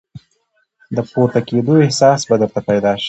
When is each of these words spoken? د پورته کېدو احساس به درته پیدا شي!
د 0.95 0.97
پورته 1.11 1.39
کېدو 1.47 1.73
احساس 1.85 2.19
به 2.27 2.35
درته 2.41 2.59
پیدا 2.69 2.91
شي! 2.93 2.99